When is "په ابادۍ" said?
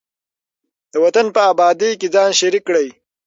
1.35-1.91